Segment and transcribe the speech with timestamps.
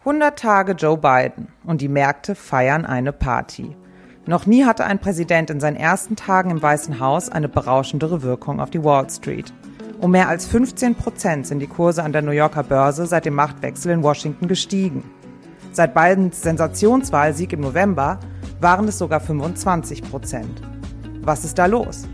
[0.00, 3.76] 100 Tage Joe Biden und die Märkte feiern eine Party.
[4.26, 8.60] Noch nie hatte ein Präsident in seinen ersten Tagen im Weißen Haus eine berauschendere Wirkung
[8.60, 9.52] auf die Wall Street.
[10.00, 13.34] Um mehr als 15 Prozent sind die Kurse an der New Yorker Börse seit dem
[13.34, 15.10] Machtwechsel in Washington gestiegen.
[15.72, 18.20] Seit Bidens Sensationswahlsieg im November
[18.60, 20.62] waren es sogar 25 Prozent.
[21.22, 22.06] Was ist da los?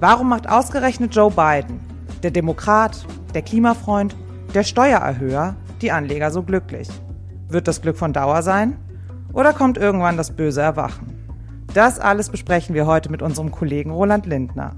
[0.00, 1.80] Warum macht ausgerechnet Joe Biden,
[2.22, 4.16] der Demokrat, der Klimafreund,
[4.54, 6.88] der Steuererhöher, die Anleger so glücklich?
[7.48, 8.76] Wird das Glück von Dauer sein?
[9.32, 11.16] Oder kommt irgendwann das böse Erwachen?
[11.72, 14.74] Das alles besprechen wir heute mit unserem Kollegen Roland Lindner.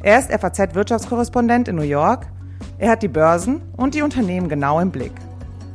[0.00, 2.26] Er ist FAZ-Wirtschaftskorrespondent in New York.
[2.78, 5.12] Er hat die Börsen und die Unternehmen genau im Blick.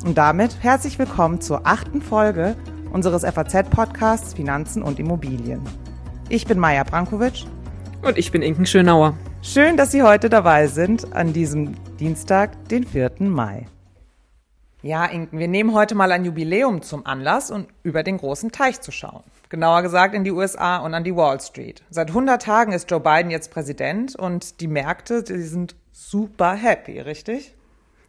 [0.05, 2.55] Und damit herzlich willkommen zur achten Folge
[2.91, 5.61] unseres FAZ-Podcasts Finanzen und Immobilien.
[6.29, 7.45] Ich bin Maja Brankovic.
[8.01, 9.15] Und ich bin Inken Schönauer.
[9.41, 13.13] Schön, dass Sie heute dabei sind an diesem Dienstag, den 4.
[13.21, 13.65] Mai.
[14.83, 18.81] Ja, Inken, wir nehmen heute mal ein Jubiläum zum Anlass, um über den großen Teich
[18.81, 19.23] zu schauen.
[19.49, 21.81] Genauer gesagt in die USA und an die Wall Street.
[21.89, 26.99] Seit 100 Tagen ist Joe Biden jetzt Präsident und die Märkte, die sind super happy,
[26.99, 27.55] richtig?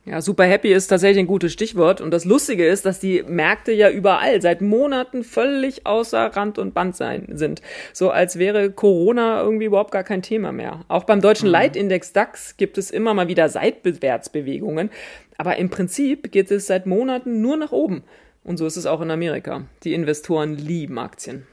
[0.08, 2.00] Ja, super happy ist tatsächlich ein gutes Stichwort.
[2.00, 6.72] Und das Lustige ist, dass die Märkte ja überall seit Monaten völlig außer Rand und
[6.72, 7.60] Band sein sind.
[7.92, 10.80] So als wäre Corona irgendwie überhaupt gar kein Thema mehr.
[10.88, 11.52] Auch beim deutschen mhm.
[11.52, 14.88] Leitindex DAX gibt es immer mal wieder Seitwärtsbewegungen.
[15.36, 18.02] Aber im Prinzip geht es seit Monaten nur nach oben.
[18.44, 19.66] Und so ist es auch in Amerika.
[19.84, 21.46] Die Investoren lieben Aktien.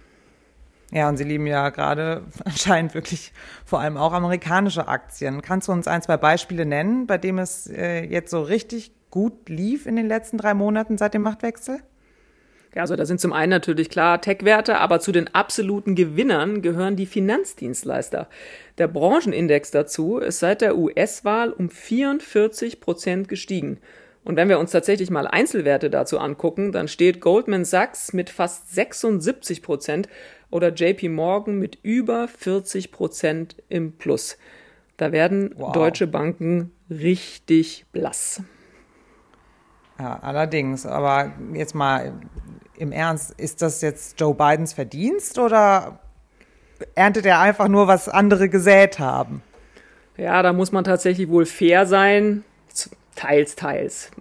[0.92, 3.34] Ja, und sie lieben ja gerade anscheinend wirklich
[3.66, 5.42] vor allem auch amerikanische Aktien.
[5.42, 9.50] Kannst du uns ein, zwei Beispiele nennen, bei dem es äh, jetzt so richtig gut
[9.50, 11.80] lief in den letzten drei Monaten seit dem Machtwechsel?
[12.76, 16.98] Ja, also da sind zum einen natürlich klar Tech-Werte, aber zu den absoluten Gewinnern gehören
[16.98, 18.28] die Finanzdienstleister.
[18.78, 23.80] Der Branchenindex dazu ist seit der US-Wahl um 44 Prozent gestiegen.
[24.26, 28.74] Und wenn wir uns tatsächlich mal Einzelwerte dazu angucken, dann steht Goldman Sachs mit fast
[28.74, 30.10] 76 Prozent
[30.50, 34.38] oder JP Morgan mit über 40 Prozent im Plus.
[34.98, 35.72] Da werden wow.
[35.72, 38.42] deutsche Banken richtig blass.
[40.00, 40.88] Ja, allerdings.
[40.88, 42.14] Aber jetzt mal
[42.78, 46.00] im Ernst, ist das jetzt Joe Bidens Verdienst oder
[46.96, 49.44] erntet er einfach nur, was andere gesät haben?
[50.18, 52.44] Ja, da muss man tatsächlich wohl fair sein.
[53.16, 54.12] Teils, teils.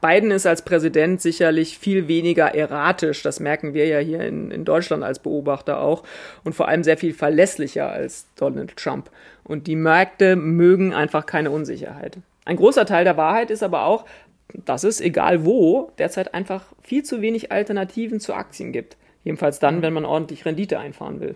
[0.00, 4.66] Biden ist als Präsident sicherlich viel weniger erratisch, das merken wir ja hier in, in
[4.66, 6.02] Deutschland als Beobachter auch,
[6.44, 9.10] und vor allem sehr viel verlässlicher als Donald Trump.
[9.44, 12.18] Und die Märkte mögen einfach keine Unsicherheit.
[12.44, 14.04] Ein großer Teil der Wahrheit ist aber auch,
[14.52, 18.98] dass es, egal wo, derzeit einfach viel zu wenig Alternativen zu Aktien gibt.
[19.24, 21.34] Jedenfalls dann, wenn man ordentlich Rendite einfahren will.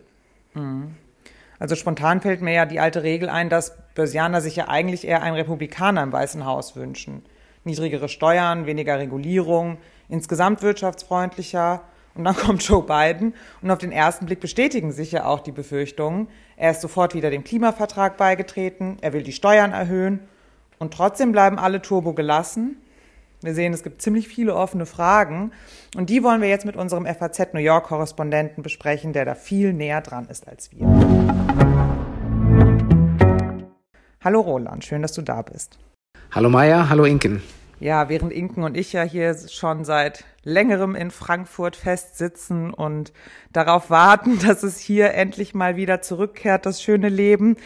[0.52, 0.94] Mhm.
[1.58, 5.22] Also spontan fällt mir ja die alte Regel ein, dass Börsianer sich ja eigentlich eher
[5.22, 7.22] einen Republikaner im Weißen Haus wünschen
[7.68, 11.82] niedrigere Steuern, weniger Regulierung, insgesamt wirtschaftsfreundlicher.
[12.14, 15.52] Und dann kommt Joe Biden und auf den ersten Blick bestätigen sich ja auch die
[15.52, 16.28] Befürchtungen.
[16.56, 20.20] Er ist sofort wieder dem Klimavertrag beigetreten, er will die Steuern erhöhen
[20.80, 22.82] und trotzdem bleiben alle Turbo gelassen.
[23.40, 25.52] Wir sehen, es gibt ziemlich viele offene Fragen
[25.96, 29.72] und die wollen wir jetzt mit unserem FAZ New York Korrespondenten besprechen, der da viel
[29.72, 30.88] näher dran ist als wir.
[34.24, 35.78] Hallo Roland, schön, dass du da bist.
[36.32, 37.40] Hallo Maya, hallo Inken.
[37.78, 43.12] Ja, während Inken und ich ja hier schon seit längerem in Frankfurt festsitzen und
[43.52, 47.56] darauf warten, dass es hier endlich mal wieder zurückkehrt, das schöne Leben,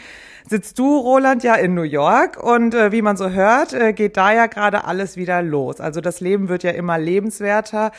[0.47, 4.17] sitzt du, Roland, ja in New York und äh, wie man so hört, äh, geht
[4.17, 5.79] da ja gerade alles wieder los.
[5.79, 7.91] Also das Leben wird ja immer lebenswerter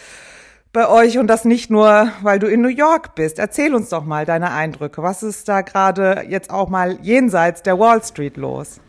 [0.73, 3.39] bei euch und das nicht nur, weil du in New York bist.
[3.39, 5.03] Erzähl uns doch mal deine Eindrücke.
[5.03, 8.81] Was ist da gerade jetzt auch mal jenseits der Wall Street los?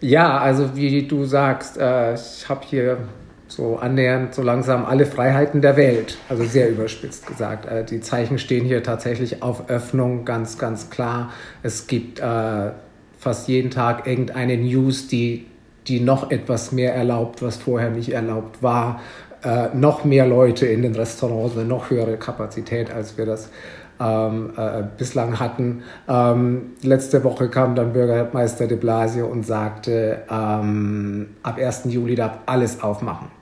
[0.00, 2.98] Ja, also wie du sagst, äh, ich habe hier
[3.54, 7.66] so annähernd so langsam alle Freiheiten der Welt, also sehr überspitzt gesagt.
[7.66, 11.30] Äh, die Zeichen stehen hier tatsächlich auf Öffnung, ganz, ganz klar.
[11.62, 12.70] Es gibt äh,
[13.18, 15.46] fast jeden Tag irgendeine News, die,
[15.86, 19.00] die noch etwas mehr erlaubt, was vorher nicht erlaubt war.
[19.42, 23.50] Äh, noch mehr Leute in den Restaurants, eine noch höhere Kapazität, als wir das
[24.00, 25.82] ähm, äh, bislang hatten.
[26.08, 31.84] Ähm, letzte Woche kam dann Bürgermeister de Blasio und sagte, ähm, ab 1.
[31.86, 33.33] Juli darf alles aufmachen.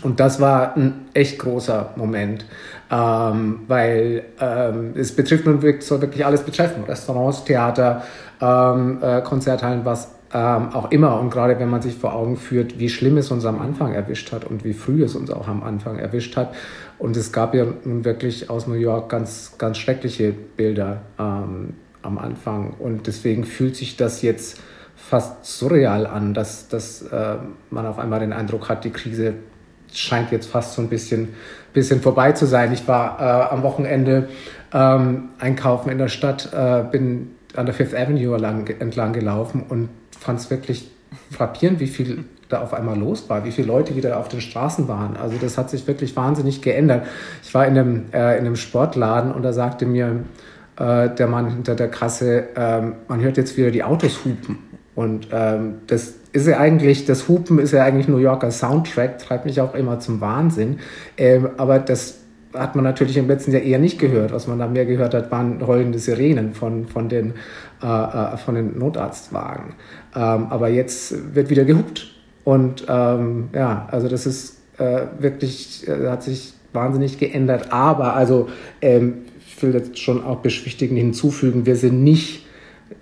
[0.00, 2.46] Und das war ein echt großer Moment,
[2.90, 6.84] ähm, weil ähm, es betrifft nun wirklich, soll wirklich alles betreffen.
[6.84, 8.02] Restaurants, Theater,
[8.40, 11.20] ähm, äh, Konzerthallen, was ähm, auch immer.
[11.20, 14.32] Und gerade wenn man sich vor Augen führt, wie schlimm es uns am Anfang erwischt
[14.32, 16.54] hat und wie früh es uns auch am Anfang erwischt hat.
[16.98, 22.18] Und es gab ja nun wirklich aus New York ganz, ganz schreckliche Bilder ähm, am
[22.18, 22.74] Anfang.
[22.78, 24.58] Und deswegen fühlt sich das jetzt
[24.96, 27.36] fast surreal an, dass, dass äh,
[27.70, 29.34] man auf einmal den Eindruck hat, die Krise
[29.98, 31.34] scheint jetzt fast so ein bisschen,
[31.72, 32.72] bisschen vorbei zu sein.
[32.72, 34.28] Ich war äh, am Wochenende
[34.72, 39.88] ähm, einkaufen in der Stadt, äh, bin an der Fifth Avenue lang, entlang gelaufen und
[40.18, 40.90] fand es wirklich
[41.30, 44.88] frappierend, wie viel da auf einmal los war, wie viele Leute wieder auf den Straßen
[44.88, 45.16] waren.
[45.16, 47.06] Also das hat sich wirklich wahnsinnig geändert.
[47.42, 50.24] Ich war in einem, äh, in einem Sportladen und da sagte mir
[50.76, 54.58] äh, der Mann hinter der Kasse, ähm, man hört jetzt wieder die Autos hupen.
[54.94, 59.46] Und ähm, das ist ja eigentlich, das Hupen ist ja eigentlich New Yorker Soundtrack, treibt
[59.46, 60.78] mich auch immer zum Wahnsinn.
[61.16, 62.18] Ähm, aber das
[62.54, 64.32] hat man natürlich im letzten Jahr eher nicht gehört.
[64.32, 67.34] Was man da mehr gehört hat, waren heulende Sirenen von, von, den,
[67.82, 69.74] äh, äh von den Notarztwagen.
[70.14, 72.14] Ähm, aber jetzt wird wieder gehupt.
[72.44, 77.72] Und ähm, ja, also das ist äh, wirklich, äh, hat sich wahnsinnig geändert.
[77.72, 78.48] Aber also
[78.80, 82.46] ähm, ich will jetzt schon auch beschwichtigend hinzufügen, wir sind nicht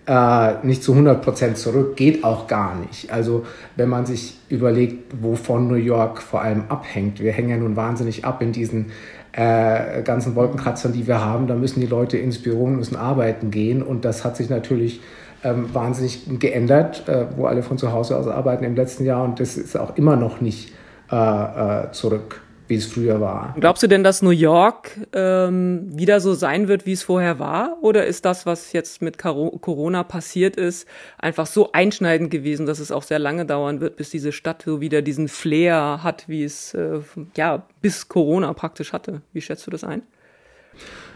[0.07, 3.13] äh, nicht zu 100 Prozent zurück, geht auch gar nicht.
[3.13, 3.45] Also
[3.77, 8.25] wenn man sich überlegt, wovon New York vor allem abhängt, wir hängen ja nun wahnsinnig
[8.25, 8.93] ab in diesen
[9.33, 13.83] äh, ganzen Wolkenkratzern, die wir haben, da müssen die Leute ins Büro, müssen arbeiten gehen
[13.83, 15.01] und das hat sich natürlich
[15.45, 19.41] ähm, wahnsinnig geändert, äh, wo alle von zu Hause aus arbeiten im letzten Jahr und
[19.41, 20.75] das ist auch immer noch nicht
[21.11, 23.55] äh, äh zurück wie es früher war.
[23.59, 27.77] Glaubst du denn, dass New York ähm, wieder so sein wird, wie es vorher war?
[27.83, 30.89] Oder ist das, was jetzt mit Corona passiert ist,
[31.19, 34.81] einfach so einschneidend gewesen, dass es auch sehr lange dauern wird, bis diese Stadt so
[34.81, 37.01] wieder diesen Flair hat, wie es äh,
[37.37, 39.21] ja bis Corona praktisch hatte?
[39.33, 40.03] Wie schätzt du das ein?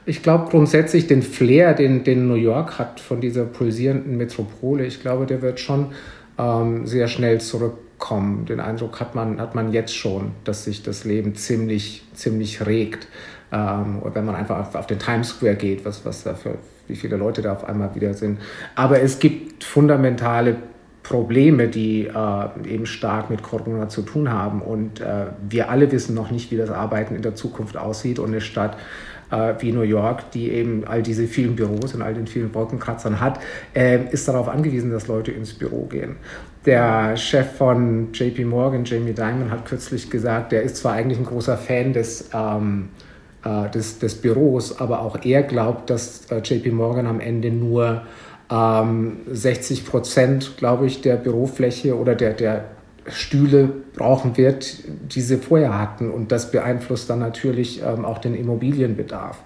[0.06, 5.01] Ich glaube grundsätzlich den Flair, den, den New York hat von dieser pulsierenden Metropole, ich
[5.01, 5.93] glaube, der wird schon
[6.37, 8.45] ähm, sehr schnell zurück kommen.
[8.45, 13.09] Den Eindruck hat man, hat man jetzt schon, dass sich das Leben ziemlich, ziemlich regt.
[13.51, 17.17] Ähm, wenn man einfach auf, den Times Square geht, was, was da für, wie viele
[17.17, 18.41] Leute da auf einmal wieder sind.
[18.75, 20.56] Aber es gibt fundamentale
[21.05, 24.61] Probleme, die äh, eben stark mit Corona zu tun haben.
[24.61, 28.19] Und äh, wir alle wissen noch nicht, wie das Arbeiten in der Zukunft aussieht.
[28.19, 28.77] Und eine Stadt
[29.31, 33.21] äh, wie New York, die eben all diese vielen Büros und all den vielen Wolkenkratzern
[33.21, 33.39] hat,
[33.75, 36.17] äh, ist darauf angewiesen, dass Leute ins Büro gehen.
[36.65, 41.27] Der Chef von JP Morgan, Jamie Dimon, hat kürzlich gesagt, er ist zwar eigentlich ein
[41.27, 42.89] großer Fan des, ähm,
[43.45, 48.03] äh, des, des Büros, aber auch er glaubt, dass äh, JP Morgan am Ende nur
[48.50, 52.64] ähm, 60 Prozent, glaube ich, der Bürofläche oder der, der
[53.06, 54.76] Stühle brauchen wird,
[55.14, 56.11] die sie vorher hatten.
[56.11, 59.38] Und das beeinflusst dann natürlich ähm, auch den Immobilienbedarf.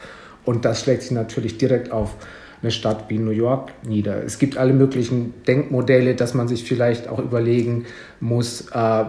[0.44, 2.16] Und das schlägt sich natürlich direkt auf
[2.60, 4.24] eine Stadt wie New York nieder.
[4.24, 7.84] Es gibt alle möglichen Denkmodelle, dass man sich vielleicht auch überlegen
[8.20, 9.04] muss, äh,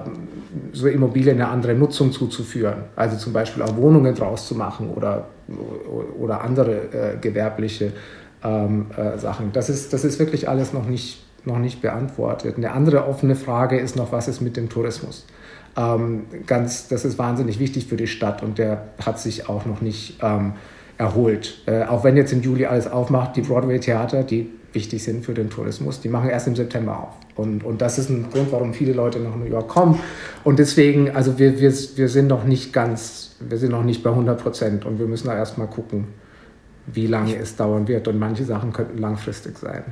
[0.71, 2.83] so Immobilien eine andere Nutzung zuzuführen.
[2.95, 5.30] Also zum Beispiel auch Wohnungen draus zu machen oder,
[6.19, 7.94] oder andere äh, gewerbliche
[8.44, 9.51] ähm, äh, Sachen.
[9.53, 12.57] Das ist, das ist wirklich alles noch nicht noch nicht beantwortet.
[12.57, 15.25] Eine andere offene Frage ist noch, was ist mit dem Tourismus?
[15.77, 19.81] Ähm, ganz, das ist wahnsinnig wichtig für die Stadt und der hat sich auch noch
[19.81, 20.53] nicht ähm,
[20.97, 21.62] erholt.
[21.65, 25.50] Äh, auch wenn jetzt im Juli alles aufmacht, die Broadway-Theater, die wichtig sind für den
[25.50, 27.13] Tourismus, die machen erst im September auf.
[27.36, 30.00] Und, und das ist ein Grund, warum viele Leute nach New York kommen.
[30.44, 34.09] Und deswegen, also wir, wir, wir sind noch nicht ganz, wir sind noch nicht bei
[34.09, 36.07] 100 Prozent und wir müssen da erstmal gucken,
[36.94, 38.07] wie lange es dauern wird.
[38.07, 39.83] Und manche Sachen könnten langfristig sein.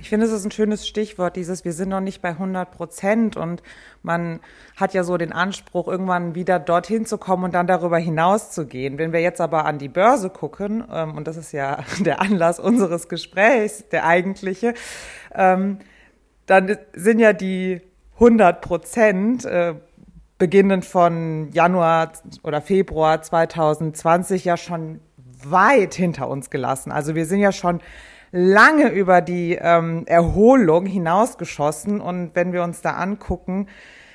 [0.00, 3.36] Ich finde, es ist ein schönes Stichwort, dieses, wir sind noch nicht bei 100 Prozent
[3.36, 3.62] und
[4.02, 4.40] man
[4.76, 8.66] hat ja so den Anspruch, irgendwann wieder dorthin zu kommen und dann darüber hinaus zu
[8.66, 8.96] gehen.
[8.96, 12.58] Wenn wir jetzt aber an die Börse gucken, ähm, und das ist ja der Anlass
[12.58, 14.72] unseres Gesprächs, der eigentliche,
[15.34, 15.80] ähm,
[16.46, 17.82] dann sind ja die
[18.14, 19.74] 100 Prozent, äh,
[20.38, 25.00] beginnend von Januar oder Februar 2020 ja schon
[25.44, 26.92] weit hinter uns gelassen.
[26.92, 27.80] Also wir sind ja schon
[28.32, 32.00] lange über die ähm, Erholung hinausgeschossen.
[32.00, 33.66] Und wenn wir uns da angucken,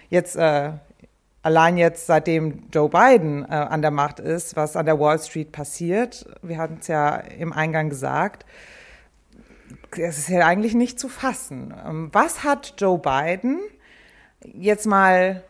[0.10, 0.72] jetzt äh,
[1.42, 5.52] allein jetzt seitdem Joe Biden äh, an der Macht ist, was an der Wall Street
[5.52, 8.46] passiert, wir hatten es ja im Eingang gesagt,
[9.98, 11.74] es ist ja eigentlich nicht zu fassen.
[11.86, 13.60] Ähm, was hat Joe Biden
[14.44, 15.44] jetzt mal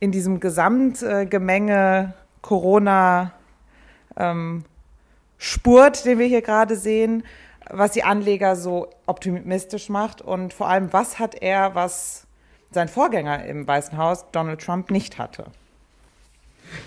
[0.00, 3.32] in diesem Gesamtgemenge Corona
[4.16, 4.64] ähm,
[5.44, 7.24] Spurt, den wir hier gerade sehen,
[7.68, 12.28] was die Anleger so optimistisch macht und vor allem, was hat er, was
[12.70, 15.46] sein Vorgänger im Weißen Haus, Donald Trump, nicht hatte.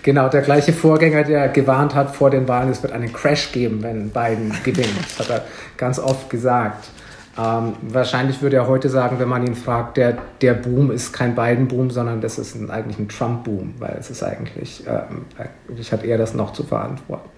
[0.02, 3.82] Genau, der gleiche Vorgänger, der gewarnt hat vor den Wahlen, es wird einen Crash geben,
[3.82, 5.00] wenn Biden gewinnt.
[5.18, 5.44] Das hat er
[5.76, 6.88] ganz oft gesagt.
[7.38, 11.34] Ähm, wahrscheinlich würde er heute sagen, wenn man ihn fragt, der, der Boom ist kein
[11.34, 15.26] Biden-Boom, sondern das ist ein, eigentlich ein Trump-Boom, weil es ist eigentlich, ähm,
[15.66, 17.28] eigentlich hat er das noch zu verantworten.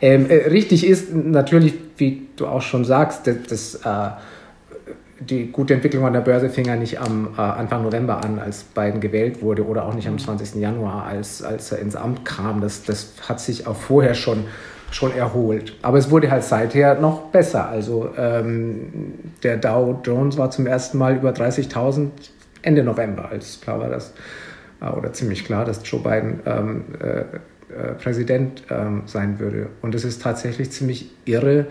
[0.00, 4.10] Ähm, äh, richtig ist natürlich, wie du auch schon sagst, das, das äh,
[5.20, 8.62] die gute Entwicklung an der Börse fing ja nicht am äh, Anfang November an, als
[8.62, 10.54] Biden gewählt wurde, oder auch nicht am 20.
[10.54, 10.60] Mhm.
[10.60, 12.60] Januar, als, als er ins Amt kam.
[12.60, 14.44] Das, das hat sich auch vorher schon,
[14.90, 15.76] schon erholt.
[15.82, 17.68] Aber es wurde halt seither noch besser.
[17.68, 22.08] Also ähm, der Dow Jones war zum ersten Mal über 30.000
[22.62, 24.14] Ende November, als klar war, dass,
[24.80, 29.68] äh, oder ziemlich klar, dass Joe Biden ähm, äh, äh Präsident ähm, sein würde.
[29.82, 31.66] Und es ist tatsächlich ziemlich irre,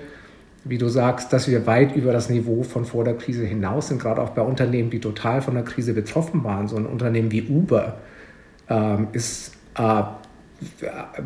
[0.63, 4.01] wie du sagst, dass wir weit über das Niveau von vor der Krise hinaus sind,
[4.01, 6.67] gerade auch bei Unternehmen, die total von der Krise betroffen waren.
[6.67, 7.97] So ein Unternehmen wie Uber
[8.69, 10.03] ähm, ist äh,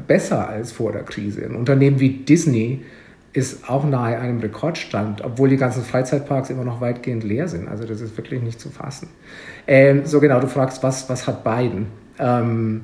[0.07, 1.45] besser als vor der Krise.
[1.45, 2.83] Ein Unternehmen wie Disney
[3.33, 7.69] ist auch nahe einem Rekordstand, obwohl die ganzen Freizeitparks immer noch weitgehend leer sind.
[7.69, 9.07] Also das ist wirklich nicht zu fassen.
[9.67, 11.87] Ähm, so genau, du fragst, was, was hat Biden?
[12.19, 12.81] Ähm,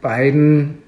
[0.00, 0.78] Biden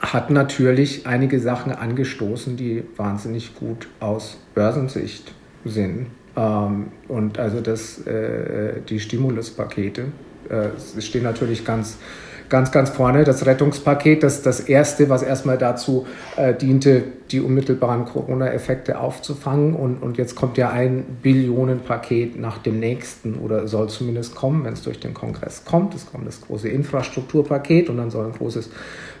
[0.00, 5.32] hat natürlich einige Sachen angestoßen, die wahnsinnig gut aus Börsensicht
[5.64, 6.08] sind.
[6.36, 10.06] Ähm, und also das, äh, die Stimuluspakete,
[10.48, 11.98] äh, stehen natürlich ganz
[12.48, 13.24] ganz, ganz vorne.
[13.24, 19.74] Das Rettungspaket, das das erste, was erstmal dazu äh, diente, die unmittelbaren Corona-Effekte aufzufangen.
[19.74, 24.74] Und, und jetzt kommt ja ein Billionenpaket nach dem nächsten oder soll zumindest kommen, wenn
[24.74, 25.94] es durch den Kongress kommt.
[25.94, 28.70] Es kommt das große Infrastrukturpaket und dann soll ein großes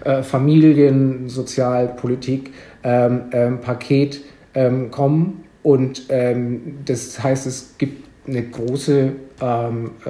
[0.04, 3.60] äh, Familien-, Sozialpolitik-Paket ähm,
[4.54, 5.44] ähm, ähm, kommen.
[5.62, 10.08] Und ähm, das heißt, es gibt eine große, ähm, äh,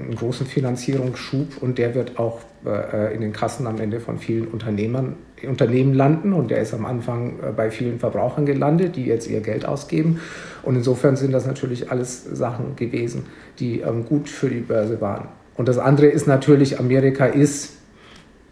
[0.00, 4.48] einen großen Finanzierungsschub und der wird auch äh, in den Kassen am Ende von vielen
[4.48, 9.28] Unternehmern, Unternehmen landen und der ist am Anfang äh, bei vielen Verbrauchern gelandet, die jetzt
[9.28, 10.20] ihr Geld ausgeben.
[10.62, 13.24] Und insofern sind das natürlich alles Sachen gewesen,
[13.58, 15.28] die ähm, gut für die Börse waren.
[15.56, 17.72] Und das andere ist natürlich, Amerika ist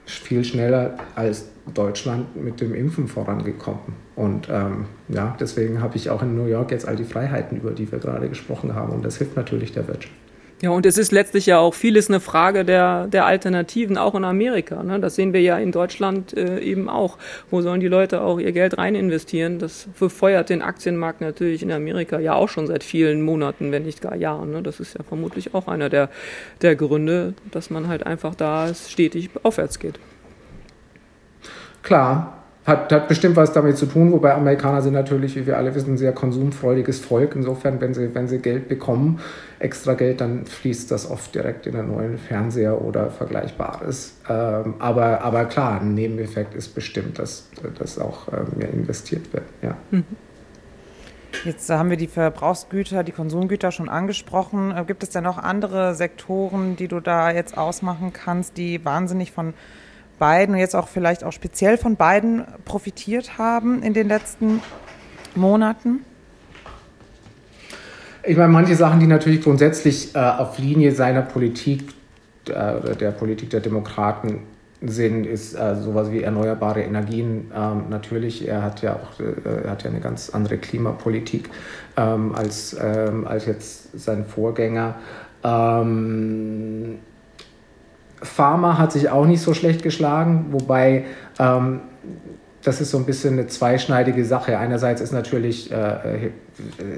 [0.07, 3.95] viel schneller als Deutschland mit dem Impfen vorangekommen.
[4.17, 7.71] Und ähm, ja, deswegen habe ich auch in New York jetzt all die Freiheiten, über
[7.71, 8.93] die wir gerade gesprochen haben.
[8.93, 10.15] Und das hilft natürlich der Wirtschaft.
[10.63, 14.25] Ja, und es ist letztlich ja auch vieles eine Frage der, der Alternativen, auch in
[14.25, 14.83] Amerika.
[14.83, 15.01] Ne?
[15.01, 17.17] Das sehen wir ja in Deutschland äh, eben auch.
[17.51, 19.59] Wo sollen die Leute auch ihr Geld rein investieren?
[19.59, 24.03] Das befeuert den Aktienmarkt natürlich in Amerika ja auch schon seit vielen Monaten, wenn nicht
[24.03, 24.51] gar Jahren.
[24.51, 24.63] Ne?
[24.63, 26.11] Das ist ja vermutlich auch einer der,
[26.61, 29.99] der Gründe, dass man halt einfach da stetig aufwärts geht.
[31.83, 35.75] Klar, hat, hat bestimmt was damit zu tun, wobei Amerikaner sind natürlich, wie wir alle
[35.75, 37.35] wissen, ein sehr konsumfreudiges Volk.
[37.35, 39.21] Insofern, wenn sie, wenn sie Geld bekommen,
[39.59, 44.19] extra Geld, dann fließt das oft direkt in einen neuen Fernseher oder Vergleichbares.
[44.29, 49.45] Ähm, aber, aber klar, ein Nebeneffekt ist bestimmt, dass, dass auch äh, mehr investiert wird.
[49.63, 49.77] Ja.
[49.91, 50.05] Mhm.
[51.45, 54.77] Jetzt haben wir die Verbrauchsgüter, die Konsumgüter schon angesprochen.
[54.77, 59.33] Äh, gibt es denn noch andere Sektoren, die du da jetzt ausmachen kannst, die wahnsinnig
[59.33, 59.55] von
[60.21, 64.63] beiden und jetzt auch vielleicht auch speziell von beiden profitiert haben in den letzten
[65.35, 66.05] Monaten?
[68.23, 71.83] Ich meine, manche Sachen, die natürlich grundsätzlich äh, auf Linie seiner Politik,
[72.47, 74.43] äh, der Politik der Demokraten
[74.83, 77.51] sind, ist äh, sowas wie erneuerbare Energien.
[77.55, 81.51] Ähm, natürlich, er hat ja auch äh, hat ja eine ganz andere Klimapolitik
[81.97, 84.97] ähm, als, ähm, als jetzt sein Vorgänger.
[85.43, 86.99] Ähm,
[88.23, 91.05] Pharma hat sich auch nicht so schlecht geschlagen, wobei
[91.39, 91.81] ähm,
[92.63, 94.59] das ist so ein bisschen eine zweischneidige Sache.
[94.59, 96.31] Einerseits ist natürlich äh,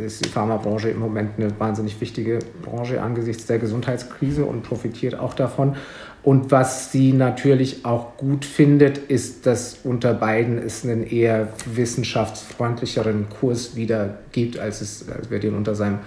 [0.05, 5.35] ist die Pharmabranche im Moment eine wahnsinnig wichtige Branche angesichts der Gesundheitskrise und profitiert auch
[5.35, 5.77] davon.
[6.25, 13.29] Und was sie natürlich auch gut findet, ist, dass unter beiden es einen eher wissenschaftsfreundlicheren
[13.29, 15.99] Kurs wieder gibt, als, es, als wir den unter seinem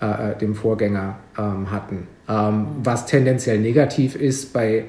[0.00, 2.06] äh, dem Vorgänger ähm, hatten.
[2.28, 4.84] Ähm, was tendenziell negativ ist bei,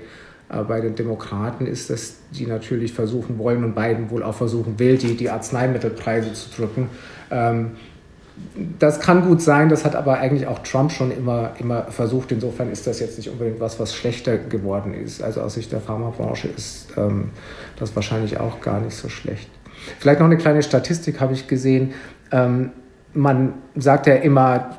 [0.50, 4.78] äh, bei den Demokraten, ist, dass die natürlich versuchen wollen und Biden wohl auch versuchen
[4.80, 6.90] will, die, die Arzneimittelpreise zu drücken.
[7.32, 7.72] Ähm,
[8.80, 12.32] das kann gut sein, das hat aber eigentlich auch Trump schon immer, immer versucht.
[12.32, 15.22] Insofern ist das jetzt nicht unbedingt was, was schlechter geworden ist.
[15.22, 17.32] Also aus Sicht der Pharmabranche ist ähm,
[17.78, 19.50] das wahrscheinlich auch gar nicht so schlecht.
[20.00, 21.94] Vielleicht noch eine kleine Statistik habe ich gesehen.
[22.32, 22.72] Ähm,
[23.14, 24.78] man sagt ja immer,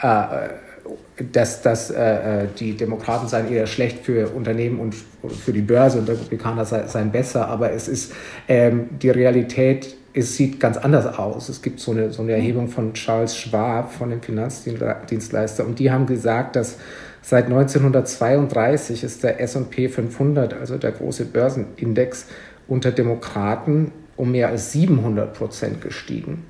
[0.00, 6.08] dass, dass äh, die Demokraten seien eher schlecht für Unternehmen und für die Börse und
[6.08, 8.12] Republikaner seien besser, aber es ist
[8.48, 11.48] ähm, die Realität es sieht ganz anders aus.
[11.48, 15.90] Es gibt so eine, so eine Erhebung von Charles Schwab, von dem Finanzdienstleister, und die
[15.90, 16.78] haben gesagt, dass
[17.22, 22.26] seit 1932 ist der S&P 500, also der große Börsenindex,
[22.66, 26.44] unter Demokraten um mehr als 700 Prozent gestiegen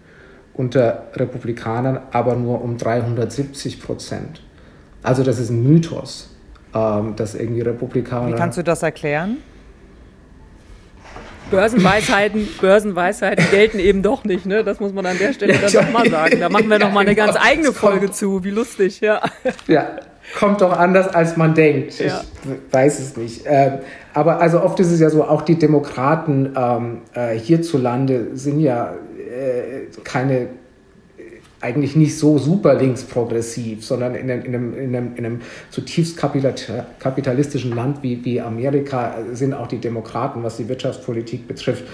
[0.54, 4.42] unter Republikanern aber nur um 370 Prozent.
[5.02, 6.30] Also das ist ein Mythos,
[6.74, 8.34] ähm, dass irgendwie Republikaner.
[8.34, 9.38] Wie kannst du das erklären?
[11.50, 14.62] Börsenweisheiten, Börsenweisheiten gelten eben doch nicht, ne?
[14.62, 16.38] Das muss man an der Stelle dann doch mal sagen.
[16.40, 18.44] Da machen wir noch mal eine ganz eigene Folge zu.
[18.44, 19.20] Wie lustig, ja.
[19.66, 19.88] Ja,
[20.38, 21.98] kommt doch anders, als man denkt.
[21.98, 22.22] Ja.
[22.44, 23.42] Ich weiß es nicht.
[23.46, 23.78] Ähm,
[24.14, 28.94] aber also oft ist es ja so, auch die Demokraten ähm, äh, hierzulande sind ja
[29.30, 30.48] äh, keine
[31.62, 36.16] eigentlich nicht so super linksprogressiv, sondern in einem, in einem, in einem, in einem zutiefst
[36.16, 41.84] kapitalistischen Land wie, wie Amerika sind auch die Demokraten, was die Wirtschaftspolitik betrifft,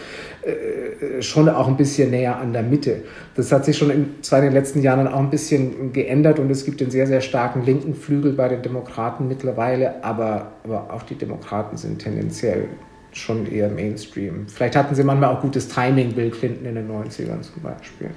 [0.43, 3.03] äh, schon auch ein bisschen näher an der Mitte.
[3.35, 6.65] Das hat sich schon in, zwar den letzten Jahren auch ein bisschen geändert und es
[6.65, 11.17] gibt einen sehr, sehr starken linken Flügel bei den Demokraten mittlerweile, aber, aber auch die
[11.17, 12.69] Demokraten sind tendenziell
[13.17, 14.47] schon eher Mainstream.
[14.49, 18.11] Vielleicht hatten sie manchmal auch gutes Timing, Bill Clinton in den 90ern zum Beispiel.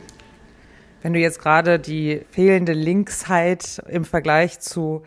[1.01, 5.03] Wenn du jetzt gerade die fehlende Linksheit im Vergleich zu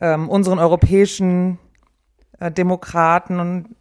[0.00, 1.58] ähm, unseren europäischen
[2.40, 3.76] äh, Demokraten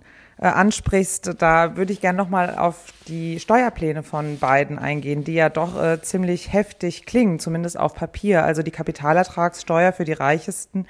[0.46, 5.50] äh, ansprichst, da würde ich gerne nochmal auf die Steuerpläne von beiden eingehen, die ja
[5.50, 8.46] doch äh, ziemlich heftig klingen, zumindest auf Papier.
[8.46, 10.86] Also die Kapitalertragssteuer für die reichesten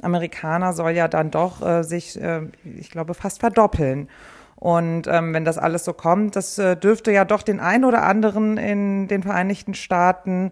[0.00, 4.08] Amerikaner soll ja dann doch äh, sich, äh, ich glaube, fast verdoppeln.
[4.56, 8.04] Und ähm, wenn das alles so kommt, das äh, dürfte ja doch den einen oder
[8.04, 10.50] anderen in den Vereinigten Staaten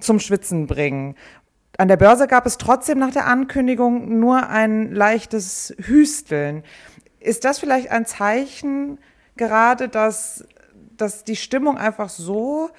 [0.00, 1.16] zum Schwitzen bringen.
[1.76, 6.62] An der Börse gab es trotzdem nach der Ankündigung nur ein leichtes Hüsteln.
[7.24, 8.98] Ist das vielleicht ein Zeichen
[9.36, 10.44] gerade, dass,
[10.96, 12.70] dass die Stimmung einfach so,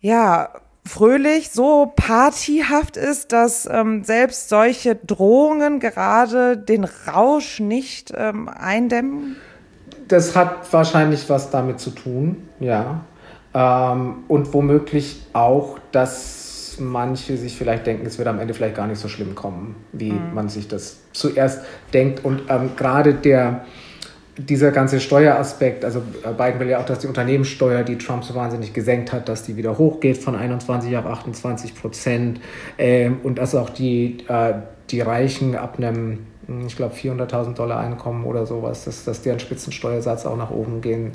[0.00, 0.50] ja,
[0.84, 9.36] fröhlich, so partyhaft ist, dass ähm, selbst solche Drohungen gerade den Rausch nicht ähm, eindämmen?
[10.12, 13.00] das hat wahrscheinlich was damit zu tun, ja.
[13.54, 16.41] Ähm, und womöglich auch, dass
[16.80, 20.12] manche sich vielleicht denken, es wird am Ende vielleicht gar nicht so schlimm kommen, wie
[20.12, 20.34] mhm.
[20.34, 21.62] man sich das zuerst
[21.92, 22.24] denkt.
[22.24, 23.64] Und ähm, gerade der,
[24.36, 28.34] dieser ganze Steueraspekt, also äh, Biden will ja auch, dass die Unternehmenssteuer, die Trump so
[28.34, 32.40] wahnsinnig gesenkt hat, dass die wieder hochgeht von 21 auf 28 Prozent
[32.78, 34.54] ähm, und dass auch die, äh,
[34.90, 39.38] die Reichen ab einem hm, ich glaube 400.000 Dollar Einkommen oder sowas, dass, dass deren
[39.38, 41.12] Spitzensteuersatz auch nach oben gehen,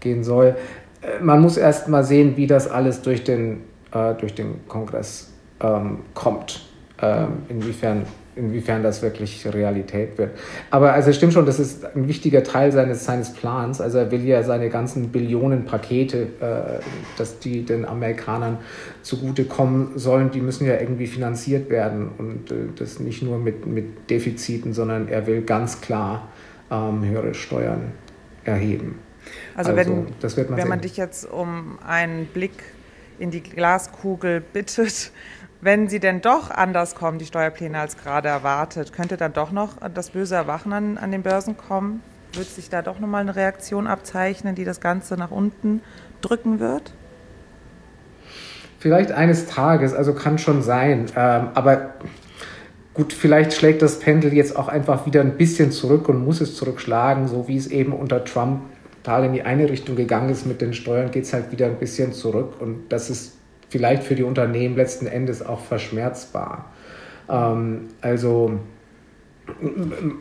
[0.00, 0.56] gehen soll.
[1.02, 5.30] Äh, man muss erst mal sehen, wie das alles durch den, äh, durch den Kongress
[5.60, 6.66] ähm, kommt.
[7.02, 8.04] Ähm, inwiefern
[8.36, 10.30] inwiefern das wirklich Realität wird.
[10.70, 13.80] Aber also es stimmt schon, das ist ein wichtiger Teil seines, seines Plans.
[13.80, 16.80] Also er will ja seine ganzen Billionen Pakete, äh,
[17.18, 18.58] dass die den Amerikanern
[19.02, 22.10] zugutekommen sollen, die müssen ja irgendwie finanziert werden.
[22.18, 26.28] Und äh, das nicht nur mit, mit Defiziten, sondern er will ganz klar
[26.70, 27.92] ähm, höhere Steuern
[28.44, 28.98] erheben.
[29.54, 32.52] Also, also wenn, wenn man dich jetzt um einen Blick
[33.20, 35.12] in die Glaskugel bittet,
[35.60, 39.76] wenn sie denn doch anders kommen, die Steuerpläne als gerade erwartet, könnte dann doch noch
[39.94, 42.02] das böse Erwachen an, an den Börsen kommen?
[42.32, 45.82] Wird sich da doch nochmal eine Reaktion abzeichnen, die das Ganze nach unten
[46.22, 46.94] drücken wird?
[48.78, 51.06] Vielleicht eines Tages, also kann schon sein.
[51.14, 51.94] Ähm, aber
[52.94, 56.56] gut, vielleicht schlägt das Pendel jetzt auch einfach wieder ein bisschen zurück und muss es
[56.56, 58.62] zurückschlagen, so wie es eben unter Trump
[59.02, 61.78] total in die eine Richtung gegangen ist mit den Steuern, geht es halt wieder ein
[61.78, 62.60] bisschen zurück.
[62.60, 63.36] Und das ist
[63.68, 66.70] vielleicht für die Unternehmen letzten Endes auch verschmerzbar.
[67.28, 68.58] Ähm, also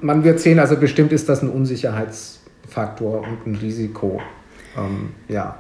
[0.02, 4.22] man wird sehen, also bestimmt ist das ein Unsicherheitsfaktor und ein Risiko.
[4.78, 5.60] Ähm, ja.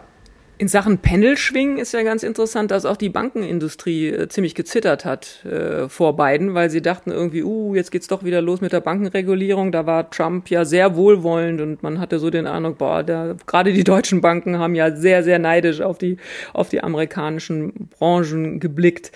[0.62, 5.45] In Sachen Pendelschwingen ist ja ganz interessant, dass auch die Bankenindustrie äh, ziemlich gezittert hat
[5.45, 8.82] äh, vor beiden, weil sie dachten irgendwie, uh, jetzt geht's doch wieder los mit der
[8.82, 9.72] Bankenregulierung.
[9.72, 13.72] Da war Trump ja sehr wohlwollend und man hatte so den Eindruck, boah, da, gerade
[13.72, 16.17] die deutschen Banken haben ja sehr, sehr neidisch auf die,
[16.52, 19.13] auf die amerikanischen Branchen geblickt.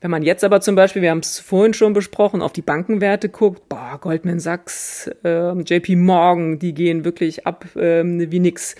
[0.00, 3.28] Wenn man jetzt aber zum Beispiel, wir haben es vorhin schon besprochen, auf die Bankenwerte
[3.28, 8.74] guckt, boah, Goldman Sachs, äh, JP Morgan, die gehen wirklich ab äh, wie nix.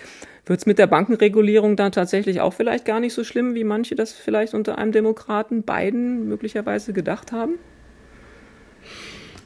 [0.45, 3.95] Wird es mit der Bankenregulierung dann tatsächlich auch vielleicht gar nicht so schlimm, wie manche
[3.95, 7.59] das vielleicht unter einem Demokraten beiden möglicherweise gedacht haben?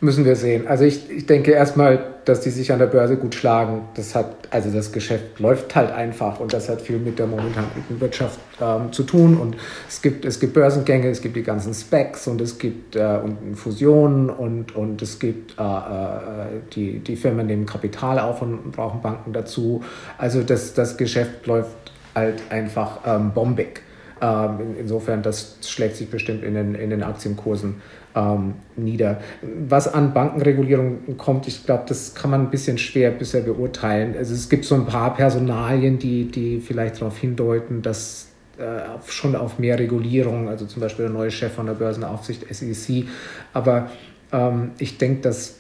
[0.02, 0.68] Müssen wir sehen.
[0.68, 3.84] Also ich, ich denke erstmal, dass die sich an der Börse gut schlagen.
[3.96, 7.66] Das hat, also das Geschäft läuft halt einfach und das hat viel mit der momentan
[7.74, 9.38] guten Wirtschaft ähm, zu tun.
[9.38, 9.56] Und
[9.88, 13.56] es gibt, es gibt Börsengänge, es gibt die ganzen Specs und es gibt äh, und
[13.56, 19.02] Fusionen und, und es gibt äh, äh, die, die Firmen nehmen Kapital auf und brauchen
[19.02, 19.84] Banken dazu.
[20.18, 23.82] Also das, das Geschäft läuft halt einfach ähm, bombig.
[24.22, 27.82] Ähm, insofern, das schlägt sich bestimmt in den, in den Aktienkursen
[28.16, 29.20] ähm, nieder.
[29.42, 34.16] Was an Bankenregulierung kommt, ich glaube, das kann man ein bisschen schwer bisher beurteilen.
[34.18, 39.36] Also es gibt so ein paar Personalien, die, die vielleicht darauf hindeuten, dass äh, schon
[39.36, 43.06] auf mehr Regulierung, also zum Beispiel der neue Chef von der Börsenaufsicht SEC.
[43.54, 43.90] Aber
[44.32, 45.60] ähm, ich denke, dass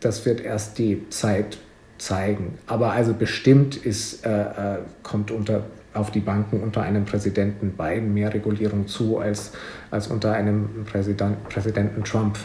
[0.00, 1.58] das wird erst die Zeit
[1.98, 2.58] zeigen.
[2.66, 5.64] Aber also bestimmt ist, äh, äh, kommt unter,
[5.96, 9.52] auf die Banken unter einem Präsidenten Biden mehr Regulierung zu als,
[9.90, 12.38] als unter einem Präsident, Präsidenten Trump.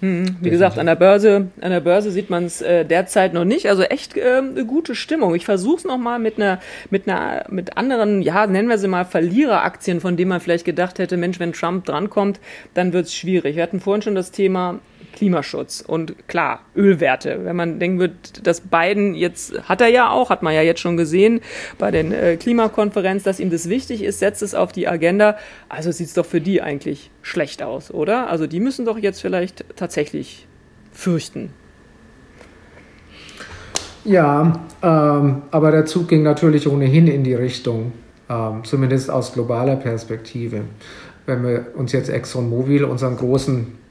[0.00, 3.46] Hm, wie gesagt, an der Börse, an der Börse sieht man es äh, derzeit noch
[3.46, 3.70] nicht.
[3.70, 5.34] Also echt äh, eine gute Stimmung.
[5.34, 9.06] Ich versuche es nochmal mit einer, mit einer, mit anderen, ja, nennen wir sie mal
[9.06, 12.40] Verliereraktien, von denen man vielleicht gedacht hätte, Mensch, wenn Trump drankommt,
[12.74, 13.56] dann wird es schwierig.
[13.56, 14.80] Wir hatten vorhin schon das Thema
[15.16, 17.40] Klimaschutz und klar, Ölwerte.
[17.44, 20.80] Wenn man denken wird, dass Biden jetzt, hat er ja auch, hat man ja jetzt
[20.80, 21.40] schon gesehen
[21.78, 25.36] bei den äh, Klimakonferenz, dass ihm das wichtig ist, setzt es auf die Agenda.
[25.68, 28.28] Also sieht es doch für die eigentlich schlecht aus, oder?
[28.30, 30.46] Also die müssen doch jetzt vielleicht tatsächlich
[30.92, 31.50] fürchten.
[34.04, 37.92] Ja, ähm, aber der Zug ging natürlich ohnehin in die Richtung,
[38.28, 40.60] ähm, zumindest aus globaler Perspektive.
[41.26, 43.85] Wenn wir uns jetzt ExxonMobil, unseren großen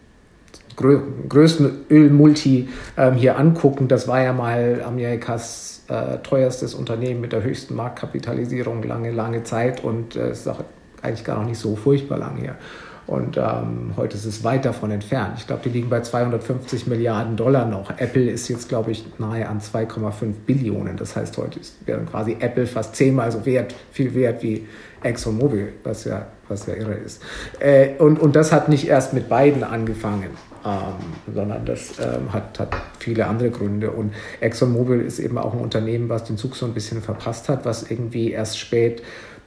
[0.75, 7.31] grö größten Ölmulti ähm, hier angucken, das war ja mal Amerikas äh, teuerstes Unternehmen mit
[7.31, 10.63] der höchsten Marktkapitalisierung lange, lange Zeit und äh, ist auch
[11.01, 12.55] eigentlich gar noch nicht so furchtbar lang her.
[13.07, 15.35] Und ähm, heute ist es weit davon entfernt.
[15.37, 17.91] Ich glaube, die liegen bei 250 Milliarden Dollar noch.
[17.99, 20.97] Apple ist jetzt, glaube ich, nahe an 2,5 Billionen.
[20.97, 24.67] Das heißt, heute wäre quasi Apple fast zehnmal so wert, viel wert wie
[25.03, 27.21] ExxonMobil, was ja, was ja irre ist.
[27.59, 30.31] Äh, und, und das hat nicht erst mit beiden angefangen
[30.65, 33.91] ähm, sondern das ähm, hat, hat viele andere Gründe.
[33.91, 37.65] Und ExxonMobil ist eben auch ein Unternehmen, was den Zug so ein bisschen verpasst hat,
[37.65, 39.03] was irgendwie erst spät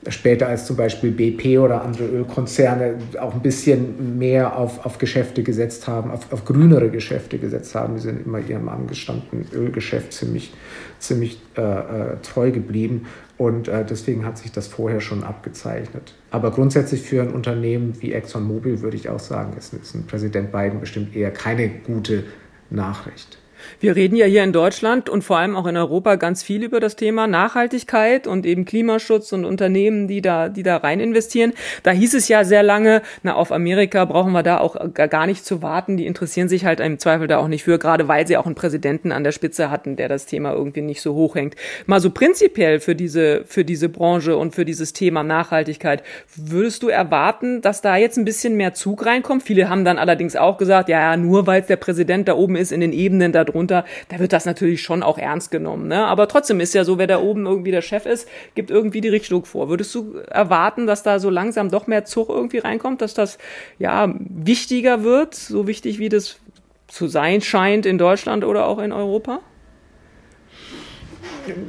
[0.06, 5.42] später als zum Beispiel BP oder andere Ölkonzerne auch ein bisschen mehr auf, auf Geschäfte
[5.42, 7.96] gesetzt haben, auf, auf grünere Geschäfte gesetzt haben.
[7.96, 10.52] Die sind immer ihrem angestammten Ölgeschäft ziemlich,
[10.98, 13.06] ziemlich äh, äh, treu geblieben.
[13.38, 16.14] Und äh, deswegen hat sich das vorher schon abgezeichnet.
[16.30, 20.50] Aber grundsätzlich für ein Unternehmen wie ExxonMobil würde ich auch sagen, ist, ist ein Präsident
[20.50, 22.24] Biden bestimmt eher keine gute
[22.68, 23.38] Nachricht.
[23.80, 26.80] Wir reden ja hier in Deutschland und vor allem auch in Europa ganz viel über
[26.80, 31.52] das Thema Nachhaltigkeit und eben Klimaschutz und Unternehmen, die da, die da rein investieren.
[31.82, 35.44] Da hieß es ja sehr lange, na, auf Amerika brauchen wir da auch gar nicht
[35.44, 35.96] zu warten.
[35.96, 38.54] Die interessieren sich halt im Zweifel da auch nicht für, gerade weil sie auch einen
[38.54, 41.54] Präsidenten an der Spitze hatten, der das Thema irgendwie nicht so hoch hängt.
[41.86, 46.02] Mal so prinzipiell für diese, für diese Branche und für dieses Thema Nachhaltigkeit.
[46.34, 49.42] Würdest du erwarten, dass da jetzt ein bisschen mehr Zug reinkommt?
[49.42, 52.56] Viele haben dann allerdings auch gesagt, ja, ja nur weil es der Präsident da oben
[52.56, 53.84] ist in den Ebenen da drunter, da
[54.16, 55.88] wird das natürlich schon auch ernst genommen.
[55.88, 56.06] Ne?
[56.06, 59.08] Aber trotzdem ist ja so, wer da oben irgendwie der Chef ist, gibt irgendwie die
[59.08, 59.68] Richtung vor.
[59.68, 63.38] Würdest du erwarten, dass da so langsam doch mehr Zug irgendwie reinkommt, dass das
[63.78, 66.38] ja wichtiger wird, so wichtig wie das
[66.86, 69.40] zu sein scheint in Deutschland oder auch in Europa?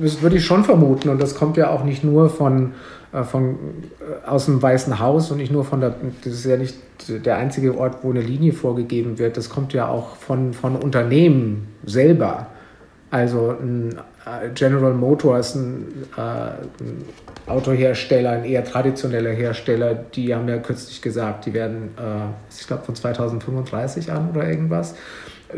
[0.02, 2.74] Das würde ich schon vermuten und das kommt ja auch nicht nur von
[3.12, 3.58] von,
[4.00, 6.76] äh, aus dem Weißen Haus und nicht nur von der, das ist ja nicht
[7.08, 11.68] der einzige Ort, wo eine Linie vorgegeben wird, das kommt ja auch von, von Unternehmen
[11.86, 12.48] selber.
[13.10, 13.96] Also ein
[14.26, 17.04] äh, General Motors, ein, ein
[17.48, 21.90] Autohersteller, ein eher traditioneller Hersteller, die haben ja kürzlich gesagt, die werden,
[22.52, 24.94] ich glaube von 2035 an oder irgendwas,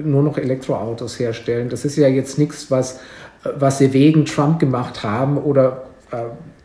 [0.01, 1.67] nur noch Elektroautos herstellen.
[1.67, 3.01] Das ist ja jetzt nichts, was,
[3.43, 5.83] was sie wegen Trump gemacht haben oder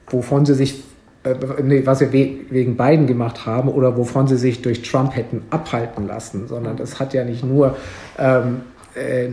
[0.09, 0.83] wovon sie sich,
[1.25, 5.43] äh, nee, was sie wegen Biden gemacht haben oder wovon sie sich durch Trump hätten
[5.51, 7.77] abhalten lassen, sondern das hat ja nicht nur,
[8.19, 8.63] ähm,
[8.95, 9.29] äh,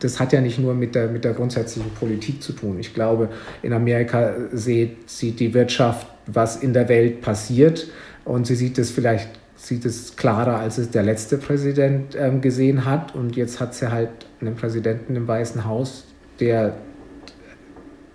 [0.00, 2.78] das hat ja nicht nur mit der, mit der grundsätzlichen Politik zu tun.
[2.78, 3.28] Ich glaube,
[3.62, 7.88] in Amerika sieht, sieht die Wirtschaft, was in der Welt passiert
[8.24, 9.28] und sie sieht es vielleicht
[9.64, 13.14] sieht es klarer, als es der letzte Präsident ähm, gesehen hat.
[13.14, 16.04] Und jetzt hat sie halt einen Präsidenten im Weißen Haus,
[16.40, 16.74] der,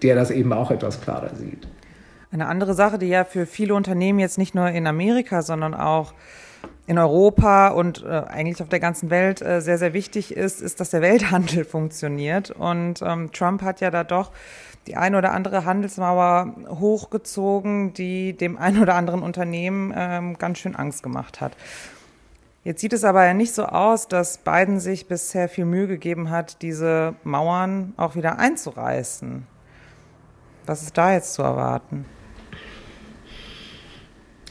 [0.01, 1.67] der das eben auch etwas klarer sieht.
[2.31, 6.13] Eine andere Sache, die ja für viele Unternehmen jetzt nicht nur in Amerika, sondern auch
[6.85, 10.79] in Europa und äh, eigentlich auf der ganzen Welt äh, sehr, sehr wichtig ist, ist,
[10.79, 12.51] dass der Welthandel funktioniert.
[12.51, 14.31] Und ähm, Trump hat ja da doch
[14.87, 20.75] die eine oder andere Handelsmauer hochgezogen, die dem einen oder anderen Unternehmen ähm, ganz schön
[20.75, 21.55] Angst gemacht hat.
[22.63, 26.29] Jetzt sieht es aber ja nicht so aus, dass Biden sich bisher viel Mühe gegeben
[26.29, 29.47] hat, diese Mauern auch wieder einzureißen.
[30.65, 32.05] Was ist da jetzt zu erwarten?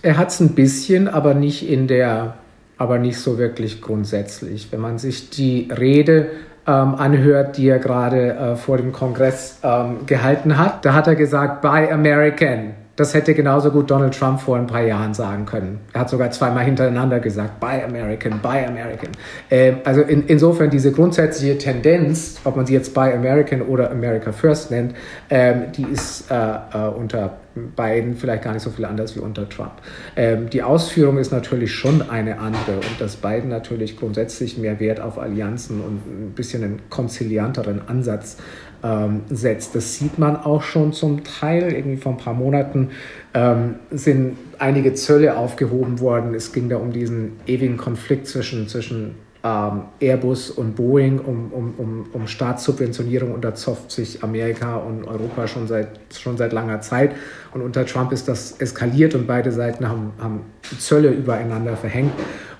[0.02, 2.34] Er hat es ein bisschen, aber nicht in der,
[2.76, 4.70] aber nicht so wirklich grundsätzlich.
[4.70, 6.28] Wenn man sich die Rede
[6.66, 11.16] ähm, anhört, die er gerade äh, vor dem Kongress ähm, gehalten hat, da hat er
[11.16, 12.74] gesagt, Buy American.
[12.98, 15.78] Das hätte genauso gut Donald Trump vor ein paar Jahren sagen können.
[15.92, 19.10] Er hat sogar zweimal hintereinander gesagt, Buy American, Buy American.
[19.50, 24.32] Äh, also in, insofern diese grundsätzliche Tendenz, ob man sie jetzt Buy American oder America
[24.32, 24.96] First nennt,
[25.28, 27.36] äh, die ist äh, äh unter
[27.76, 29.74] Biden vielleicht gar nicht so viel anders wie unter Trump.
[30.16, 35.00] Ähm, die Ausführung ist natürlich schon eine andere und dass Biden natürlich grundsätzlich mehr Wert
[35.00, 38.38] auf Allianzen und ein bisschen einen konzilianteren Ansatz
[38.82, 39.74] ähm, setzt.
[39.74, 41.72] Das sieht man auch schon zum Teil.
[41.72, 42.90] Irgendwie vor ein paar Monaten
[43.34, 46.34] ähm, sind einige Zölle aufgehoben worden.
[46.34, 51.74] Es ging da um diesen ewigen Konflikt zwischen, zwischen ähm, Airbus und Boeing um, um,
[51.78, 53.32] um, um Staatssubventionierung.
[53.32, 57.12] Und da zofft sich Amerika und Europa schon seit, schon seit langer Zeit.
[57.52, 60.40] Und unter Trump ist das eskaliert und beide Seiten haben, haben
[60.78, 62.12] Zölle übereinander verhängt.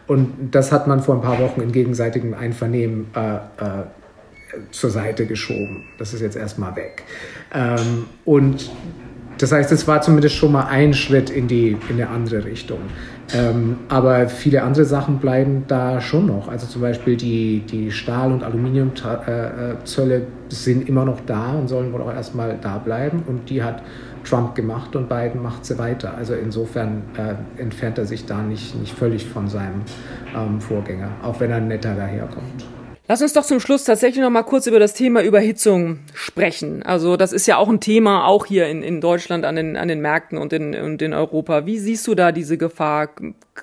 [0.07, 3.85] Und das hat man vor ein paar Wochen in gegenseitigem Einvernehmen äh, äh,
[4.71, 5.85] zur Seite geschoben.
[5.99, 7.05] Das ist jetzt erstmal weg.
[7.53, 8.71] Ähm, und
[9.39, 12.81] das heißt, es war zumindest schon mal ein Schritt in die in eine andere Richtung.
[13.33, 16.49] Ähm, aber viele andere Sachen bleiben da schon noch.
[16.49, 22.03] Also zum Beispiel die, die Stahl- und Aluminiumzölle sind immer noch da und sollen wohl
[22.03, 23.23] auch erstmal da bleiben.
[23.27, 23.83] Und die hat
[24.25, 26.15] Trump gemacht und Biden macht sie weiter.
[26.17, 29.83] Also insofern äh, entfernt er sich da nicht, nicht völlig von seinem
[30.37, 32.65] ähm, Vorgänger, auch wenn er netter daherkommt.
[33.11, 36.83] Lass uns doch zum Schluss tatsächlich noch mal kurz über das Thema Überhitzung sprechen.
[36.83, 39.89] Also das ist ja auch ein Thema, auch hier in, in Deutschland an den, an
[39.89, 41.65] den Märkten und in, und in Europa.
[41.65, 43.09] Wie siehst du da diese Gefahr?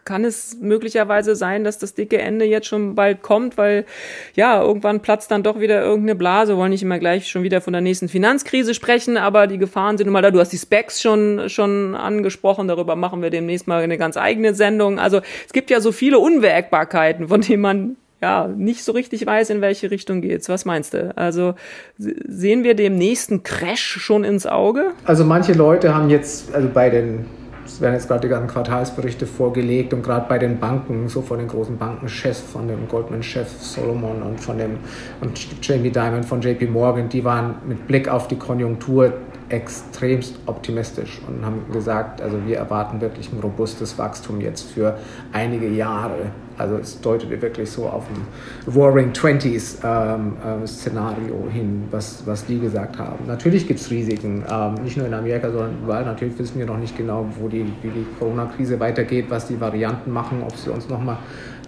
[0.04, 3.86] Kann es möglicherweise sein, dass das dicke Ende jetzt schon bald kommt, weil
[4.34, 6.54] ja, irgendwann platzt dann doch wieder irgendeine Blase.
[6.54, 10.00] Wir wollen nicht immer gleich schon wieder von der nächsten Finanzkrise sprechen, aber die Gefahren
[10.00, 10.32] sind nun mal da.
[10.32, 14.56] Du hast die Specs schon, schon angesprochen, darüber machen wir demnächst mal eine ganz eigene
[14.56, 14.98] Sendung.
[14.98, 19.50] Also es gibt ja so viele Unwägbarkeiten, von denen man ja, nicht so richtig weiß,
[19.50, 20.50] in welche Richtung geht's.
[20.50, 21.16] Was meinst du?
[21.18, 21.56] Also
[21.98, 24.92] sehen wir dem nächsten Crash schon ins Auge?
[25.04, 27.26] Also manche Leute haben jetzt, also bei den,
[27.66, 31.40] es werden jetzt gerade die ganzen Quartalsberichte vorgelegt und gerade bei den Banken, so von
[31.40, 34.78] den großen Bankenchefs, von dem Goldman-Chef Solomon und von dem
[35.22, 39.14] und Jamie Dimon von JP Morgan, die waren mit Blick auf die Konjunktur
[39.50, 44.98] extremst optimistisch und haben gesagt, also wir erwarten wirklich ein robustes Wachstum jetzt für
[45.32, 46.32] einige Jahre.
[46.58, 52.46] Also es deutete wirklich so auf ein Roaring Twenties ähm, äh, Szenario hin, was, was
[52.46, 53.26] die gesagt haben.
[53.28, 56.06] Natürlich gibt es Risiken, ähm, nicht nur in Amerika, sondern überall.
[56.06, 60.12] Natürlich wissen wir noch nicht genau, wo die, wie die Corona-Krise weitergeht, was die Varianten
[60.12, 61.18] machen, ob sie uns nochmal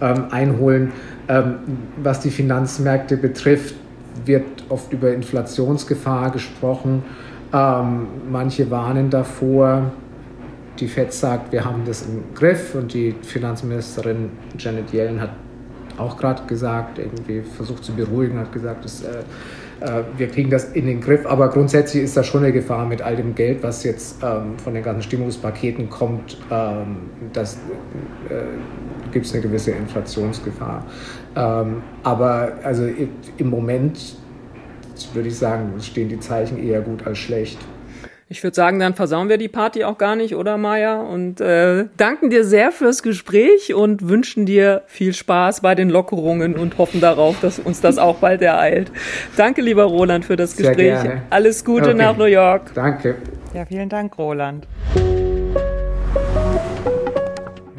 [0.00, 0.92] ähm, einholen.
[1.28, 1.56] Ähm,
[2.02, 3.74] was die Finanzmärkte betrifft,
[4.24, 7.02] wird oft über Inflationsgefahr gesprochen.
[7.52, 9.92] Ähm, manche warnen davor.
[10.80, 15.30] Die FED sagt, wir haben das im Griff und die Finanzministerin Janet Yellen hat
[15.98, 19.18] auch gerade gesagt, irgendwie versucht zu beruhigen, hat gesagt, dass, äh,
[19.80, 21.26] äh, wir kriegen das in den Griff.
[21.26, 24.74] Aber grundsätzlich ist da schon eine Gefahr mit all dem Geld, was jetzt ähm, von
[24.74, 26.38] den ganzen Stimmungspaketen kommt.
[26.50, 26.96] Ähm,
[27.32, 27.54] das
[28.28, 30.84] äh, gibt es eine gewisse Inflationsgefahr.
[31.36, 32.88] Ähm, aber also
[33.36, 34.16] im Moment
[35.14, 37.58] würde ich sagen, stehen die Zeichen eher gut als schlecht.
[38.30, 41.00] Ich würde sagen, dann versauen wir die Party auch gar nicht, oder Maja?
[41.00, 46.54] Und äh, danken dir sehr fürs Gespräch und wünschen dir viel Spaß bei den Lockerungen
[46.54, 48.92] und hoffen darauf, dass uns das auch bald ereilt.
[49.38, 50.76] Danke, lieber Roland, für das Gespräch.
[50.76, 51.22] Sehr gerne.
[51.30, 51.94] Alles Gute okay.
[51.94, 52.74] nach New York.
[52.74, 53.14] Danke.
[53.54, 54.68] Ja, vielen Dank, Roland.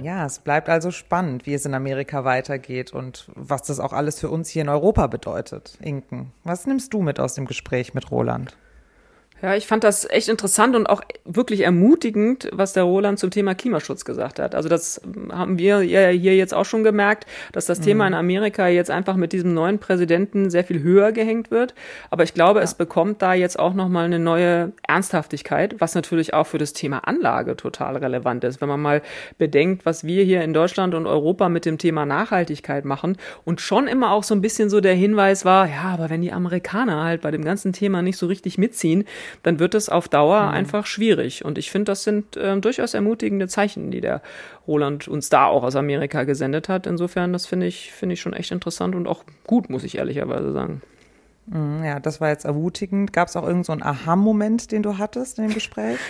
[0.01, 4.19] Ja, es bleibt also spannend, wie es in Amerika weitergeht und was das auch alles
[4.19, 5.77] für uns hier in Europa bedeutet.
[5.79, 8.57] Inken, was nimmst du mit aus dem Gespräch mit Roland?
[9.41, 13.56] Ja, ich fand das echt interessant und auch wirklich ermutigend, was der Roland zum Thema
[13.56, 14.54] Klimaschutz gesagt hat.
[14.54, 17.84] Also das haben wir ja hier jetzt auch schon gemerkt, dass das mhm.
[17.84, 21.73] Thema in Amerika jetzt einfach mit diesem neuen Präsidenten sehr viel höher gehängt wird.
[22.10, 22.65] Aber ich glaube, ja.
[22.65, 27.08] es bekommt da jetzt auch nochmal eine neue Ernsthaftigkeit, was natürlich auch für das Thema
[27.08, 28.60] Anlage total relevant ist.
[28.60, 29.02] Wenn man mal
[29.38, 33.88] bedenkt, was wir hier in Deutschland und Europa mit dem Thema Nachhaltigkeit machen und schon
[33.88, 37.21] immer auch so ein bisschen so der Hinweis war, ja, aber wenn die Amerikaner halt
[37.21, 39.06] bei dem ganzen Thema nicht so richtig mitziehen,
[39.43, 40.49] dann wird es auf Dauer mhm.
[40.49, 41.45] einfach schwierig.
[41.45, 44.21] Und ich finde, das sind äh, durchaus ermutigende Zeichen, die der
[44.67, 46.87] Roland uns da auch aus Amerika gesendet hat.
[46.87, 50.51] Insofern, das finde ich, finde ich schon echt interessant und auch gut, muss ich ehrlicherweise
[50.51, 50.81] sagen.
[51.47, 53.13] Mhm, ja, das war jetzt ermutigend.
[53.13, 55.97] Gab es auch irgendeinen so Aha-Moment, den du hattest in dem Gespräch?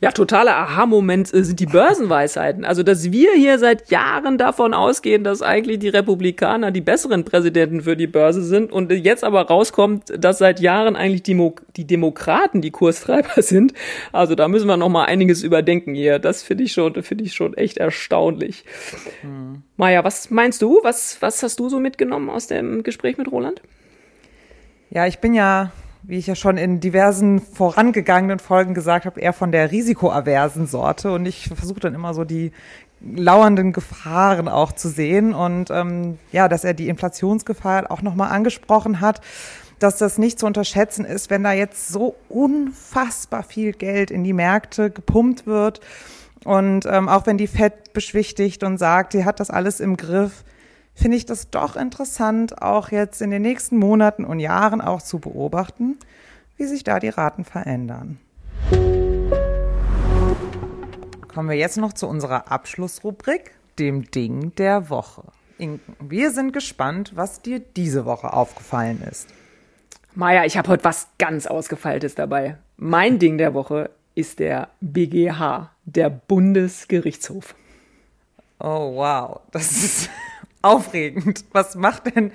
[0.00, 2.64] Ja, totaler Aha-Moment äh, sind die Börsenweisheiten.
[2.64, 7.82] Also, dass wir hier seit Jahren davon ausgehen, dass eigentlich die Republikaner die besseren Präsidenten
[7.82, 12.62] für die Börse sind und jetzt aber rauskommt, dass seit Jahren eigentlich die, die Demokraten
[12.62, 13.74] die Kurstreiber sind.
[14.12, 16.20] Also, da müssen wir noch mal einiges überdenken hier.
[16.20, 18.64] Das finde ich schon, finde ich schon echt erstaunlich.
[19.22, 19.62] Hm.
[19.76, 20.78] Maja, was meinst du?
[20.84, 23.62] Was, was hast du so mitgenommen aus dem Gespräch mit Roland?
[24.90, 25.72] Ja, ich bin ja
[26.08, 31.12] wie ich ja schon in diversen vorangegangenen Folgen gesagt habe, eher von der risikoaversen Sorte.
[31.12, 32.50] Und ich versuche dann immer so die
[33.02, 39.00] lauernden Gefahren auch zu sehen und ähm, ja, dass er die Inflationsgefahr auch nochmal angesprochen
[39.00, 39.20] hat,
[39.78, 44.32] dass das nicht zu unterschätzen ist, wenn da jetzt so unfassbar viel Geld in die
[44.32, 45.80] Märkte gepumpt wird
[46.44, 50.42] und ähm, auch wenn die Fed beschwichtigt und sagt, sie hat das alles im Griff,
[50.98, 55.20] finde ich das doch interessant, auch jetzt in den nächsten Monaten und Jahren auch zu
[55.20, 55.96] beobachten,
[56.56, 58.18] wie sich da die Raten verändern.
[61.28, 65.22] Kommen wir jetzt noch zu unserer Abschlussrubrik, dem Ding der Woche.
[65.56, 69.28] Inken, wir sind gespannt, was dir diese Woche aufgefallen ist.
[70.14, 72.58] Maja, ich habe heute was ganz Ausgefeiltes dabei.
[72.76, 77.54] Mein Ding der Woche ist der BGH, der Bundesgerichtshof.
[78.58, 79.40] Oh, wow.
[79.52, 80.10] Das ist
[80.62, 81.44] aufregend.
[81.52, 82.32] Was macht denn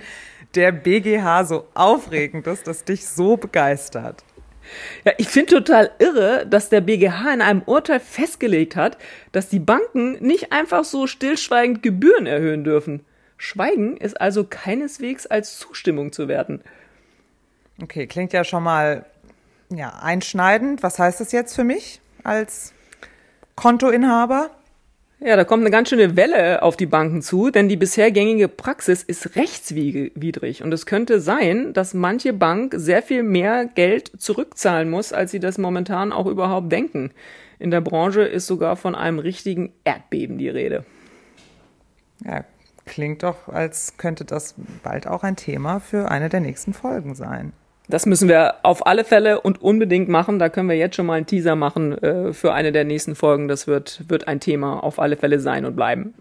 [0.55, 4.23] der BGH so aufregend, dass das dich so begeistert?
[5.03, 8.97] Ja, ich finde total irre, dass der BGH in einem Urteil festgelegt hat,
[9.31, 13.05] dass die Banken nicht einfach so stillschweigend Gebühren erhöhen dürfen.
[13.37, 16.61] Schweigen ist also keineswegs als Zustimmung zu werten.
[17.81, 19.05] Okay, klingt ja schon mal
[19.69, 20.83] ja, einschneidend.
[20.83, 22.73] Was heißt das jetzt für mich als
[23.55, 24.51] Kontoinhaber?
[25.25, 28.49] Ja, da kommt eine ganz schöne Welle auf die Banken zu, denn die bisher gängige
[28.49, 30.63] Praxis ist rechtswidrig.
[30.63, 35.39] Und es könnte sein, dass manche Bank sehr viel mehr Geld zurückzahlen muss, als sie
[35.39, 37.11] das momentan auch überhaupt denken.
[37.57, 40.83] In der Branche ist sogar von einem richtigen Erdbeben die Rede.
[42.25, 42.43] Ja,
[42.85, 47.53] klingt doch, als könnte das bald auch ein Thema für eine der nächsten Folgen sein.
[47.89, 50.39] Das müssen wir auf alle Fälle und unbedingt machen.
[50.39, 53.49] Da können wir jetzt schon mal einen Teaser machen äh, für eine der nächsten Folgen.
[53.49, 56.13] Das wird, wird ein Thema auf alle Fälle sein und bleiben.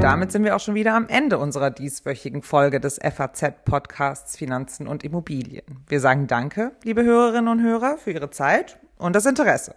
[0.00, 5.04] Damit sind wir auch schon wieder am Ende unserer dieswöchigen Folge des FAZ-Podcasts Finanzen und
[5.04, 5.64] Immobilien.
[5.88, 9.74] Wir sagen Danke, liebe Hörerinnen und Hörer, für Ihre Zeit und das Interesse.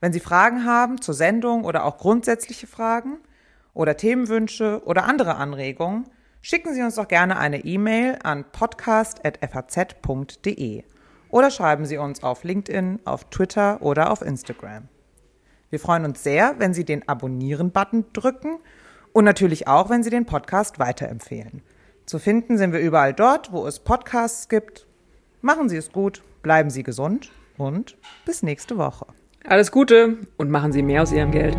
[0.00, 3.18] Wenn Sie Fragen haben zur Sendung oder auch grundsätzliche Fragen
[3.72, 6.04] oder Themenwünsche oder andere Anregungen,
[6.40, 10.84] Schicken Sie uns doch gerne eine E-Mail an podcast.faz.de
[11.28, 14.88] oder schreiben Sie uns auf LinkedIn, auf Twitter oder auf Instagram.
[15.70, 18.58] Wir freuen uns sehr, wenn Sie den Abonnieren-Button drücken
[19.12, 21.62] und natürlich auch, wenn Sie den Podcast weiterempfehlen.
[22.06, 24.86] Zu finden sind wir überall dort, wo es Podcasts gibt.
[25.42, 29.06] Machen Sie es gut, bleiben Sie gesund und bis nächste Woche.
[29.44, 31.56] Alles Gute und machen Sie mehr aus Ihrem Geld.